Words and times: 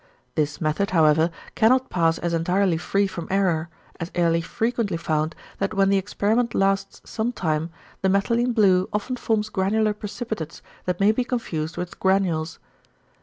This 0.33 0.59
method, 0.59 0.89
however, 0.89 1.29
cannot 1.53 1.91
pass 1.91 2.17
as 2.17 2.33
entirely 2.33 2.75
free 2.77 3.05
from 3.05 3.27
error, 3.29 3.69
as 3.99 4.09
Ehrlich 4.15 4.45
frequently 4.45 4.97
found 4.97 5.35
that 5.59 5.75
when 5.75 5.89
the 5.89 5.99
experiment 5.99 6.55
lasts 6.55 7.03
some 7.07 7.31
time 7.31 7.69
the 8.01 8.09
methylene 8.09 8.51
blue 8.55 8.89
often 8.91 9.15
forms 9.15 9.49
granular 9.49 9.93
precipitates 9.93 10.63
that 10.85 10.99
may 10.99 11.11
be 11.11 11.23
confused 11.23 11.77
with 11.77 11.91
the 11.91 11.97
granules. 11.97 12.57